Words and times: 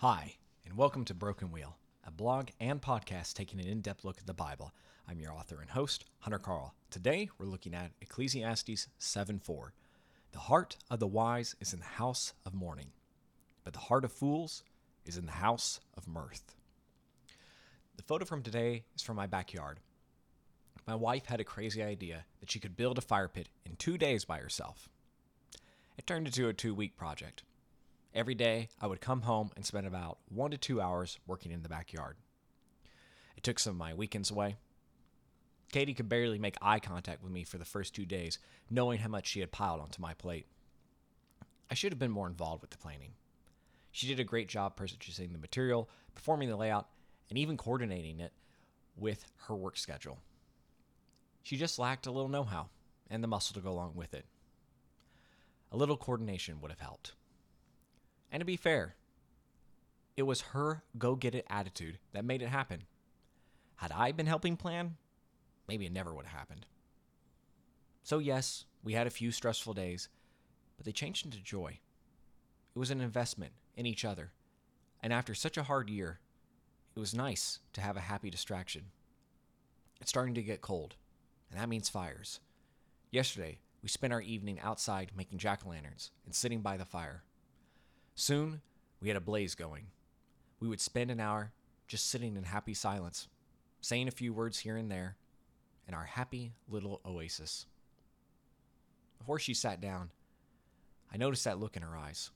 Hi, 0.00 0.36
and 0.64 0.78
welcome 0.78 1.04
to 1.04 1.14
Broken 1.14 1.52
Wheel, 1.52 1.76
a 2.06 2.10
blog 2.10 2.48
and 2.58 2.80
podcast 2.80 3.34
taking 3.34 3.60
an 3.60 3.66
in 3.66 3.82
depth 3.82 4.02
look 4.02 4.16
at 4.16 4.26
the 4.26 4.32
Bible. 4.32 4.72
I'm 5.06 5.20
your 5.20 5.34
author 5.34 5.60
and 5.60 5.68
host, 5.68 6.06
Hunter 6.20 6.38
Carl. 6.38 6.74
Today, 6.88 7.28
we're 7.36 7.44
looking 7.44 7.74
at 7.74 7.92
Ecclesiastes 8.00 8.88
7 8.96 9.38
4. 9.38 9.74
The 10.32 10.38
heart 10.38 10.78
of 10.90 11.00
the 11.00 11.06
wise 11.06 11.54
is 11.60 11.74
in 11.74 11.80
the 11.80 11.84
house 11.84 12.32
of 12.46 12.54
mourning, 12.54 12.92
but 13.62 13.74
the 13.74 13.78
heart 13.78 14.06
of 14.06 14.10
fools 14.10 14.62
is 15.04 15.18
in 15.18 15.26
the 15.26 15.32
house 15.32 15.80
of 15.94 16.08
mirth. 16.08 16.54
The 17.98 18.02
photo 18.04 18.24
from 18.24 18.42
today 18.42 18.84
is 18.96 19.02
from 19.02 19.16
my 19.16 19.26
backyard. 19.26 19.80
My 20.86 20.94
wife 20.94 21.26
had 21.26 21.40
a 21.40 21.44
crazy 21.44 21.82
idea 21.82 22.24
that 22.40 22.50
she 22.50 22.58
could 22.58 22.74
build 22.74 22.96
a 22.96 23.02
fire 23.02 23.28
pit 23.28 23.50
in 23.66 23.76
two 23.76 23.98
days 23.98 24.24
by 24.24 24.38
herself. 24.38 24.88
It 25.98 26.06
turned 26.06 26.26
into 26.26 26.48
a 26.48 26.54
two 26.54 26.74
week 26.74 26.96
project. 26.96 27.42
Every 28.12 28.34
day, 28.34 28.68
I 28.80 28.88
would 28.88 29.00
come 29.00 29.22
home 29.22 29.50
and 29.54 29.64
spend 29.64 29.86
about 29.86 30.18
one 30.28 30.50
to 30.50 30.58
two 30.58 30.80
hours 30.80 31.18
working 31.26 31.52
in 31.52 31.62
the 31.62 31.68
backyard. 31.68 32.16
It 33.36 33.44
took 33.44 33.58
some 33.58 33.72
of 33.72 33.78
my 33.78 33.94
weekends 33.94 34.32
away. 34.32 34.56
Katie 35.70 35.94
could 35.94 36.08
barely 36.08 36.38
make 36.38 36.56
eye 36.60 36.80
contact 36.80 37.22
with 37.22 37.32
me 37.32 37.44
for 37.44 37.58
the 37.58 37.64
first 37.64 37.94
two 37.94 38.04
days, 38.04 38.40
knowing 38.68 38.98
how 38.98 39.08
much 39.08 39.28
she 39.28 39.38
had 39.38 39.52
piled 39.52 39.80
onto 39.80 40.02
my 40.02 40.14
plate. 40.14 40.46
I 41.70 41.74
should 41.74 41.92
have 41.92 42.00
been 42.00 42.10
more 42.10 42.26
involved 42.26 42.62
with 42.62 42.70
the 42.70 42.78
planning. 42.78 43.12
She 43.92 44.08
did 44.08 44.18
a 44.18 44.24
great 44.24 44.48
job 44.48 44.74
purchasing 44.74 45.32
the 45.32 45.38
material, 45.38 45.88
performing 46.14 46.48
the 46.48 46.56
layout, 46.56 46.88
and 47.28 47.38
even 47.38 47.56
coordinating 47.56 48.18
it 48.18 48.32
with 48.96 49.24
her 49.46 49.54
work 49.54 49.76
schedule. 49.76 50.18
She 51.44 51.56
just 51.56 51.78
lacked 51.78 52.08
a 52.08 52.10
little 52.10 52.28
know 52.28 52.44
how 52.44 52.70
and 53.08 53.22
the 53.22 53.28
muscle 53.28 53.54
to 53.54 53.60
go 53.60 53.70
along 53.70 53.92
with 53.94 54.14
it. 54.14 54.24
A 55.70 55.76
little 55.76 55.96
coordination 55.96 56.60
would 56.60 56.72
have 56.72 56.80
helped. 56.80 57.12
And 58.30 58.40
to 58.40 58.44
be 58.44 58.56
fair, 58.56 58.94
it 60.16 60.22
was 60.22 60.40
her 60.40 60.82
go 60.98 61.16
get 61.16 61.34
it 61.34 61.46
attitude 61.48 61.98
that 62.12 62.24
made 62.24 62.42
it 62.42 62.48
happen. 62.48 62.84
Had 63.76 63.92
I 63.92 64.12
been 64.12 64.26
helping 64.26 64.56
plan, 64.56 64.96
maybe 65.66 65.86
it 65.86 65.92
never 65.92 66.14
would 66.14 66.26
have 66.26 66.38
happened. 66.38 66.66
So, 68.02 68.18
yes, 68.18 68.64
we 68.82 68.92
had 68.92 69.06
a 69.06 69.10
few 69.10 69.30
stressful 69.30 69.74
days, 69.74 70.08
but 70.76 70.84
they 70.84 70.92
changed 70.92 71.24
into 71.24 71.42
joy. 71.42 71.80
It 72.74 72.78
was 72.78 72.90
an 72.90 73.00
investment 73.00 73.52
in 73.76 73.86
each 73.86 74.04
other. 74.04 74.32
And 75.02 75.12
after 75.12 75.34
such 75.34 75.56
a 75.56 75.62
hard 75.62 75.88
year, 75.88 76.20
it 76.94 77.00
was 77.00 77.14
nice 77.14 77.60
to 77.72 77.80
have 77.80 77.96
a 77.96 78.00
happy 78.00 78.30
distraction. 78.30 78.86
It's 80.00 80.10
starting 80.10 80.34
to 80.34 80.42
get 80.42 80.60
cold, 80.60 80.96
and 81.50 81.58
that 81.58 81.68
means 81.68 81.88
fires. 81.88 82.40
Yesterday, 83.10 83.60
we 83.82 83.88
spent 83.88 84.12
our 84.12 84.20
evening 84.20 84.60
outside 84.60 85.12
making 85.16 85.38
jack 85.38 85.60
o' 85.64 85.70
lanterns 85.70 86.10
and 86.24 86.34
sitting 86.34 86.60
by 86.60 86.76
the 86.76 86.84
fire. 86.84 87.22
Soon, 88.20 88.60
we 89.00 89.08
had 89.08 89.16
a 89.16 89.20
blaze 89.20 89.54
going. 89.54 89.86
We 90.60 90.68
would 90.68 90.82
spend 90.82 91.10
an 91.10 91.20
hour 91.20 91.52
just 91.88 92.10
sitting 92.10 92.36
in 92.36 92.42
happy 92.42 92.74
silence, 92.74 93.28
saying 93.80 94.08
a 94.08 94.10
few 94.10 94.34
words 94.34 94.58
here 94.58 94.76
and 94.76 94.90
there, 94.90 95.16
in 95.88 95.94
our 95.94 96.04
happy 96.04 96.52
little 96.68 97.00
oasis. 97.06 97.64
Before 99.18 99.38
she 99.38 99.54
sat 99.54 99.80
down, 99.80 100.10
I 101.10 101.16
noticed 101.16 101.44
that 101.44 101.58
look 101.58 101.78
in 101.78 101.82
her 101.82 101.96
eyes. 101.96 102.30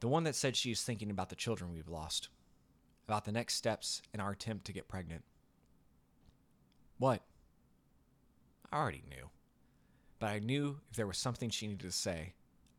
The 0.00 0.08
one 0.08 0.24
that 0.24 0.34
said 0.34 0.56
she 0.56 0.70
is 0.70 0.80
thinking 0.80 1.10
about 1.10 1.28
the 1.28 1.36
children 1.36 1.70
we've 1.70 1.86
lost, 1.86 2.30
about 3.06 3.26
the 3.26 3.32
next 3.32 3.56
steps 3.56 4.00
in 4.14 4.20
our 4.20 4.30
attempt 4.30 4.64
to 4.64 4.72
get 4.72 4.88
pregnant. 4.88 5.24
What? 6.96 7.20
I 8.72 8.78
already 8.78 9.04
knew. 9.10 9.28
But 10.18 10.30
I 10.30 10.38
knew 10.38 10.80
if 10.90 10.96
there 10.96 11.06
was 11.06 11.18
something 11.18 11.50
she 11.50 11.66
needed 11.66 11.80
to 11.80 11.92
say, 11.92 12.32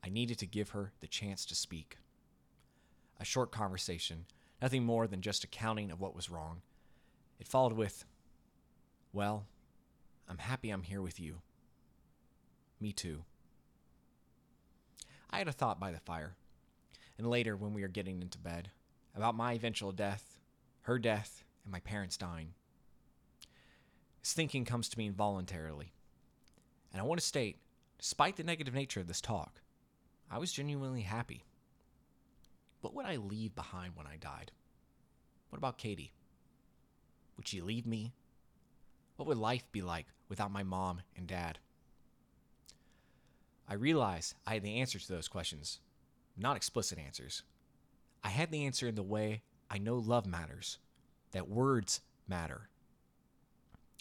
I 0.05 0.09
needed 0.09 0.37
to 0.39 0.45
give 0.45 0.69
her 0.69 0.91
the 0.99 1.07
chance 1.07 1.45
to 1.47 1.55
speak. 1.55 1.97
A 3.19 3.25
short 3.25 3.51
conversation, 3.51 4.25
nothing 4.61 4.83
more 4.83 5.07
than 5.07 5.21
just 5.21 5.43
accounting 5.43 5.89
of 5.89 5.99
what 5.99 6.15
was 6.15 6.29
wrong. 6.29 6.61
It 7.39 7.47
followed 7.47 7.73
with, 7.73 8.05
Well, 9.11 9.47
I'm 10.29 10.37
happy 10.37 10.69
I'm 10.69 10.83
here 10.83 11.01
with 11.01 11.19
you. 11.19 11.41
Me 12.79 12.93
too. 12.93 13.23
I 15.31 15.39
had 15.39 15.47
a 15.47 15.53
thought 15.53 15.79
by 15.79 15.91
the 15.91 15.99
fire, 15.99 16.35
and 17.17 17.27
later 17.27 17.57
when 17.57 17.73
we 17.73 17.81
were 17.81 17.87
getting 17.87 18.21
into 18.21 18.37
bed, 18.37 18.69
about 19.15 19.35
my 19.35 19.53
eventual 19.53 19.91
death, 19.91 20.37
her 20.81 20.99
death, 20.99 21.43
and 21.63 21.71
my 21.71 21.79
parents 21.79 22.15
dying. 22.15 22.53
This 24.21 24.33
thinking 24.33 24.65
comes 24.65 24.87
to 24.89 24.97
me 24.99 25.07
involuntarily. 25.07 25.93
And 26.91 27.01
I 27.01 27.05
want 27.05 27.19
to 27.19 27.25
state, 27.25 27.57
despite 27.97 28.35
the 28.35 28.43
negative 28.43 28.73
nature 28.73 28.99
of 28.99 29.07
this 29.07 29.21
talk, 29.21 29.61
I 30.35 30.37
was 30.37 30.51
genuinely 30.51 31.03
happy. 31.03 31.45
What 32.81 32.93
would 32.93 33.05
I 33.05 33.15
leave 33.15 33.55
behind 33.55 33.95
when 33.95 34.05
I 34.05 34.17
died? 34.17 34.51
What 35.47 35.57
about 35.57 35.77
Katie? 35.77 36.11
Would 37.37 37.47
she 37.47 37.61
leave 37.61 37.85
me? 37.85 38.11
What 39.15 39.29
would 39.29 39.37
life 39.37 39.63
be 39.71 39.81
like 39.81 40.07
without 40.27 40.51
my 40.51 40.61
mom 40.61 41.03
and 41.15 41.25
dad? 41.25 41.59
I 43.69 43.75
realized 43.75 44.35
I 44.45 44.55
had 44.55 44.63
the 44.63 44.81
answer 44.81 44.99
to 44.99 45.07
those 45.07 45.29
questions, 45.29 45.79
not 46.35 46.57
explicit 46.57 46.99
answers. 46.99 47.43
I 48.21 48.27
had 48.27 48.51
the 48.51 48.65
answer 48.65 48.89
in 48.89 48.95
the 48.95 49.03
way 49.03 49.41
I 49.71 49.77
know 49.77 49.95
love 49.95 50.25
matters, 50.25 50.79
that 51.31 51.47
words 51.47 52.01
matter. 52.27 52.67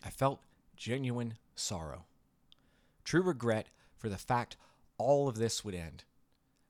I 0.05 0.11
felt 0.11 0.41
genuine 0.77 1.35
sorrow, 1.55 2.07
true 3.05 3.23
regret 3.23 3.69
for 3.97 4.09
the 4.09 4.19
fact 4.19 4.57
all 4.99 5.29
of 5.29 5.37
this 5.37 5.65
would 5.65 5.77
end 5.77 6.03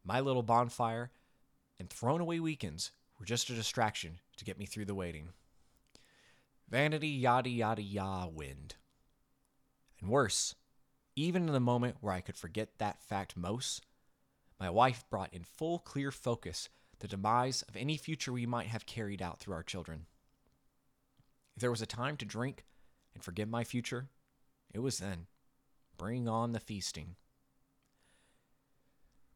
my 0.04 0.20
little 0.20 0.42
bonfire, 0.42 1.10
and 1.78 1.88
thrown 1.88 2.20
away 2.20 2.38
weekends 2.38 2.91
were 3.19 3.26
just 3.26 3.50
a 3.50 3.54
distraction 3.54 4.20
to 4.37 4.44
get 4.44 4.59
me 4.59 4.66
through 4.66 4.84
the 4.84 4.94
waiting. 4.94 5.31
Vanity, 6.69 7.09
yada, 7.09 7.48
yada, 7.48 7.82
yada, 7.82 8.28
wind. 8.28 8.75
And 10.00 10.10
worse, 10.10 10.54
even 11.16 11.47
in 11.47 11.53
the 11.53 11.60
moment 11.60 11.97
where 12.00 12.12
I 12.12 12.20
could 12.20 12.37
forget 12.37 12.78
that 12.78 13.03
fact 13.03 13.37
most, 13.37 13.87
my 14.59 14.70
wife 14.70 15.04
brought 15.10 15.32
in 15.32 15.44
full, 15.44 15.78
clear 15.78 16.10
focus 16.10 16.69
the 17.00 17.09
demise 17.09 17.62
of 17.62 17.76
any 17.76 17.97
future 17.97 18.32
we 18.32 18.47
might 18.47 18.69
have 18.69 18.86
carried 18.86 19.21
out 19.21 19.38
through 19.38 19.54
our 19.54 19.62
children. 19.62 20.06
If 21.54 21.60
there 21.60 21.71
was 21.71 21.82
a 21.82 21.86
time 21.86 22.16
to 22.16 22.25
drink 22.25 22.65
and 23.15 23.22
forget 23.22 23.48
my 23.48 23.62
future, 23.62 24.09
it 24.72 24.81
was 24.81 24.98
then. 24.98 25.26
Bring 25.97 26.28
on 26.28 26.53
the 26.53 26.60
feasting. 26.60 27.16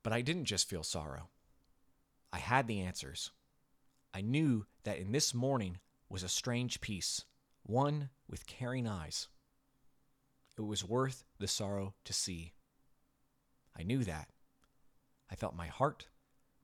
But 0.09 0.17
I 0.17 0.23
didn't 0.23 0.47
just 0.47 0.71
feel 0.71 0.83
sorrow. 0.83 1.29
I 2.33 2.39
had 2.39 2.67
the 2.67 2.81
answers. 2.81 3.31
I 4.15 4.23
knew 4.23 4.65
that 4.85 4.97
in 4.97 5.13
this 5.13 5.35
mourning 5.35 5.81
was 6.09 6.23
a 6.23 6.31
strange 6.31 6.81
peace, 6.81 7.27
one 7.63 8.09
with 8.27 8.47
caring 8.47 8.87
eyes. 8.87 9.29
It 10.57 10.63
was 10.63 10.83
worth 10.83 11.25
the 11.39 11.47
sorrow 11.47 11.93
to 12.07 12.15
see. 12.15 12.55
I 13.79 13.83
knew 13.83 14.03
that. 14.05 14.31
I 15.31 15.35
felt 15.35 15.55
my 15.55 15.67
heart, 15.67 16.07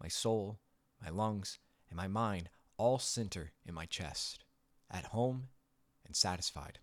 my 0.00 0.09
soul, 0.09 0.59
my 1.03 1.10
lungs, 1.10 1.59
and 1.91 1.99
my 1.99 2.09
mind 2.09 2.49
all 2.78 2.99
center 2.99 3.53
in 3.66 3.75
my 3.75 3.84
chest, 3.84 4.47
at 4.91 5.04
home 5.04 5.49
and 6.06 6.16
satisfied. 6.16 6.78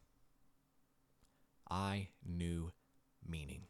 I 1.71 2.09
knew 2.23 2.69
meaning. 3.27 3.63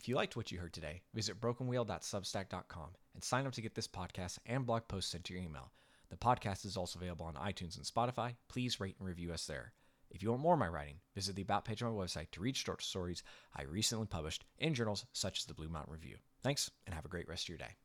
If 0.00 0.08
you 0.08 0.16
liked 0.16 0.34
what 0.34 0.50
you 0.50 0.58
heard 0.58 0.72
today, 0.72 1.02
visit 1.12 1.42
brokenwheel.substack.com 1.42 2.88
and 3.12 3.22
sign 3.22 3.46
up 3.46 3.52
to 3.52 3.60
get 3.60 3.74
this 3.74 3.86
podcast 3.86 4.38
and 4.46 4.64
blog 4.64 4.88
posts 4.88 5.12
sent 5.12 5.24
to 5.24 5.34
your 5.34 5.42
email. 5.42 5.72
The 6.08 6.16
podcast 6.16 6.64
is 6.64 6.74
also 6.74 6.98
available 6.98 7.26
on 7.26 7.34
iTunes 7.34 7.76
and 7.76 7.84
Spotify. 7.84 8.36
Please 8.48 8.80
rate 8.80 8.96
and 8.98 9.06
review 9.06 9.30
us 9.30 9.44
there. 9.44 9.74
If 10.10 10.22
you 10.22 10.30
want 10.30 10.40
more 10.40 10.54
of 10.54 10.58
my 10.58 10.68
writing, 10.68 11.00
visit 11.14 11.36
the 11.36 11.42
About 11.42 11.66
page 11.66 11.82
on 11.82 11.94
my 11.94 12.02
website 12.02 12.30
to 12.30 12.40
read 12.40 12.56
short 12.56 12.80
stories 12.80 13.22
I 13.54 13.64
recently 13.64 14.06
published 14.06 14.46
in 14.56 14.72
journals 14.72 15.04
such 15.12 15.40
as 15.40 15.44
the 15.44 15.52
Blue 15.52 15.68
Mountain 15.68 15.92
Review. 15.92 16.16
Thanks, 16.42 16.70
and 16.86 16.94
have 16.94 17.04
a 17.04 17.08
great 17.08 17.28
rest 17.28 17.44
of 17.44 17.50
your 17.50 17.58
day. 17.58 17.76